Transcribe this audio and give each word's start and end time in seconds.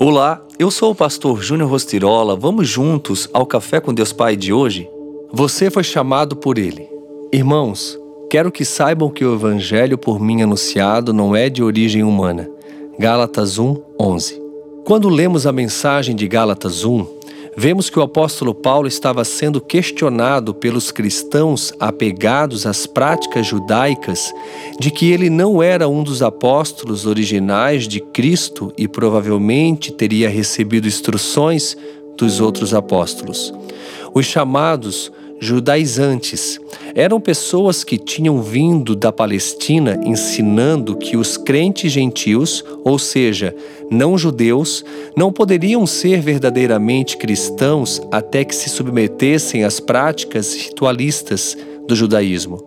Olá, 0.00 0.40
eu 0.60 0.70
sou 0.70 0.92
o 0.92 0.94
pastor 0.94 1.42
Júnior 1.42 1.68
Rostirola. 1.68 2.36
Vamos 2.36 2.68
juntos 2.68 3.28
ao 3.32 3.44
Café 3.44 3.80
com 3.80 3.92
Deus 3.92 4.12
Pai 4.12 4.36
de 4.36 4.52
hoje? 4.52 4.88
Você 5.32 5.72
foi 5.72 5.82
chamado 5.82 6.36
por 6.36 6.56
Ele. 6.56 6.88
Irmãos, 7.32 7.98
quero 8.30 8.52
que 8.52 8.64
saibam 8.64 9.10
que 9.10 9.24
o 9.24 9.34
Evangelho 9.34 9.98
por 9.98 10.20
mim 10.20 10.40
anunciado 10.40 11.12
não 11.12 11.34
é 11.34 11.50
de 11.50 11.64
origem 11.64 12.04
humana. 12.04 12.48
Gálatas 12.96 13.58
1, 13.58 13.76
11. 14.00 14.40
Quando 14.84 15.08
lemos 15.08 15.48
a 15.48 15.52
mensagem 15.52 16.14
de 16.14 16.28
Gálatas 16.28 16.84
1, 16.84 17.04
vemos 17.58 17.90
que 17.90 17.98
o 17.98 18.02
apóstolo 18.02 18.54
Paulo 18.54 18.86
estava 18.86 19.24
sendo 19.24 19.60
questionado 19.60 20.54
pelos 20.54 20.92
cristãos 20.92 21.72
apegados 21.80 22.64
às 22.64 22.86
práticas 22.86 23.48
judaicas 23.48 24.32
de 24.78 24.92
que 24.92 25.10
ele 25.10 25.28
não 25.28 25.60
era 25.60 25.88
um 25.88 26.04
dos 26.04 26.22
apóstolos 26.22 27.04
originais 27.04 27.88
de 27.88 27.98
Cristo 27.98 28.72
e 28.78 28.86
provavelmente 28.86 29.90
teria 29.90 30.28
recebido 30.28 30.86
instruções 30.86 31.76
dos 32.16 32.40
outros 32.40 32.72
apóstolos. 32.72 33.52
Os 34.14 34.24
chamados 34.24 35.10
judaizantes. 35.40 36.60
Eram 36.94 37.20
pessoas 37.20 37.84
que 37.84 37.98
tinham 37.98 38.42
vindo 38.42 38.96
da 38.96 39.12
Palestina 39.12 40.00
ensinando 40.04 40.96
que 40.96 41.16
os 41.16 41.36
crentes 41.36 41.92
gentios, 41.92 42.64
ou 42.84 42.98
seja, 42.98 43.54
não 43.90 44.16
judeus, 44.16 44.84
não 45.16 45.32
poderiam 45.32 45.86
ser 45.86 46.20
verdadeiramente 46.20 47.16
cristãos 47.16 48.00
até 48.10 48.44
que 48.44 48.54
se 48.54 48.68
submetessem 48.68 49.64
às 49.64 49.80
práticas 49.80 50.54
ritualistas 50.54 51.56
do 51.86 51.94
judaísmo. 51.94 52.66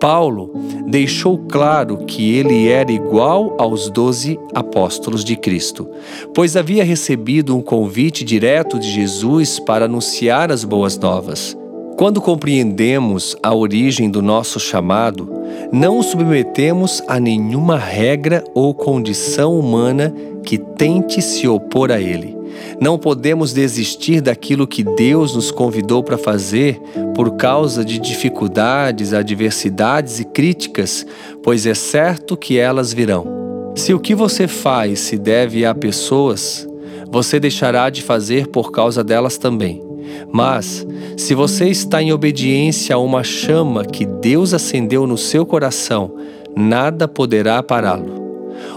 Paulo 0.00 0.50
deixou 0.88 1.38
claro 1.38 1.98
que 1.98 2.34
ele 2.34 2.68
era 2.68 2.90
igual 2.90 3.54
aos 3.56 3.88
doze 3.88 4.36
apóstolos 4.52 5.24
de 5.24 5.36
Cristo, 5.36 5.88
pois 6.34 6.56
havia 6.56 6.82
recebido 6.82 7.56
um 7.56 7.62
convite 7.62 8.24
direto 8.24 8.80
de 8.80 8.90
Jesus 8.90 9.60
para 9.60 9.84
anunciar 9.84 10.50
as 10.50 10.64
boas 10.64 10.98
novas. 10.98 11.56
Quando 12.02 12.20
compreendemos 12.20 13.36
a 13.40 13.54
origem 13.54 14.10
do 14.10 14.20
nosso 14.20 14.58
chamado, 14.58 15.32
não 15.70 16.00
o 16.00 16.02
submetemos 16.02 17.00
a 17.06 17.20
nenhuma 17.20 17.78
regra 17.78 18.42
ou 18.56 18.74
condição 18.74 19.56
humana 19.56 20.12
que 20.44 20.58
tente 20.58 21.22
se 21.22 21.46
opor 21.46 21.92
a 21.92 22.00
ele. 22.00 22.36
Não 22.80 22.98
podemos 22.98 23.52
desistir 23.52 24.20
daquilo 24.20 24.66
que 24.66 24.82
Deus 24.82 25.36
nos 25.36 25.52
convidou 25.52 26.02
para 26.02 26.18
fazer 26.18 26.82
por 27.14 27.36
causa 27.36 27.84
de 27.84 28.00
dificuldades, 28.00 29.12
adversidades 29.12 30.18
e 30.18 30.24
críticas, 30.24 31.06
pois 31.40 31.66
é 31.66 31.74
certo 31.74 32.36
que 32.36 32.58
elas 32.58 32.92
virão. 32.92 33.72
Se 33.76 33.94
o 33.94 34.00
que 34.00 34.12
você 34.12 34.48
faz 34.48 34.98
se 34.98 35.16
deve 35.16 35.64
a 35.64 35.72
pessoas, 35.72 36.66
você 37.08 37.38
deixará 37.38 37.88
de 37.90 38.02
fazer 38.02 38.48
por 38.48 38.72
causa 38.72 39.04
delas 39.04 39.38
também. 39.38 39.91
Mas, 40.30 40.86
se 41.16 41.34
você 41.34 41.68
está 41.68 42.02
em 42.02 42.12
obediência 42.12 42.94
a 42.94 42.98
uma 42.98 43.22
chama 43.22 43.84
que 43.84 44.04
Deus 44.06 44.54
acendeu 44.54 45.06
no 45.06 45.18
seu 45.18 45.44
coração, 45.44 46.14
nada 46.56 47.06
poderá 47.06 47.62
pará-lo. 47.62 48.22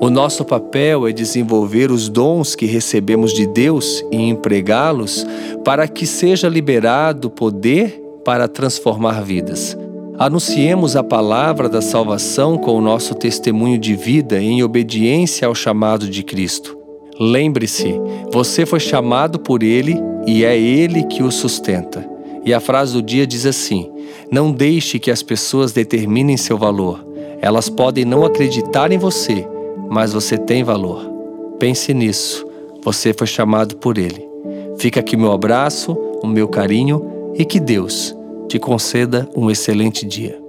O 0.00 0.10
nosso 0.10 0.44
papel 0.44 1.06
é 1.06 1.12
desenvolver 1.12 1.90
os 1.90 2.08
dons 2.08 2.54
que 2.54 2.66
recebemos 2.66 3.32
de 3.32 3.46
Deus 3.46 4.04
e 4.10 4.16
empregá-los 4.16 5.26
para 5.64 5.88
que 5.88 6.06
seja 6.06 6.48
liberado 6.48 7.30
poder 7.30 8.00
para 8.24 8.46
transformar 8.46 9.22
vidas. 9.22 9.76
Anunciemos 10.18 10.96
a 10.96 11.02
palavra 11.02 11.68
da 11.68 11.80
salvação 11.80 12.58
com 12.58 12.72
o 12.72 12.80
nosso 12.80 13.14
testemunho 13.14 13.78
de 13.78 13.94
vida 13.94 14.40
em 14.40 14.62
obediência 14.62 15.46
ao 15.46 15.54
chamado 15.54 16.08
de 16.08 16.22
Cristo. 16.22 16.77
Lembre-se, 17.18 18.00
você 18.32 18.64
foi 18.64 18.78
chamado 18.78 19.40
por 19.40 19.62
Ele 19.62 19.96
e 20.26 20.44
é 20.44 20.56
Ele 20.56 21.02
que 21.04 21.22
o 21.22 21.32
sustenta. 21.32 22.08
E 22.44 22.54
a 22.54 22.60
frase 22.60 22.92
do 22.92 23.02
dia 23.02 23.26
diz 23.26 23.44
assim: 23.44 23.90
Não 24.30 24.52
deixe 24.52 24.98
que 24.98 25.10
as 25.10 25.22
pessoas 25.22 25.72
determinem 25.72 26.36
seu 26.36 26.56
valor. 26.56 27.04
Elas 27.40 27.68
podem 27.68 28.04
não 28.04 28.24
acreditar 28.24 28.92
em 28.92 28.98
você, 28.98 29.46
mas 29.90 30.12
você 30.12 30.38
tem 30.38 30.62
valor. 30.62 31.00
Pense 31.58 31.92
nisso. 31.92 32.46
Você 32.84 33.12
foi 33.12 33.26
chamado 33.26 33.76
por 33.76 33.98
Ele. 33.98 34.26
Fica 34.78 35.00
aqui 35.00 35.16
meu 35.16 35.32
abraço, 35.32 35.92
o 36.22 36.26
meu 36.26 36.46
carinho 36.46 37.32
e 37.34 37.44
que 37.44 37.58
Deus 37.58 38.16
te 38.48 38.58
conceda 38.58 39.28
um 39.36 39.50
excelente 39.50 40.06
dia. 40.06 40.47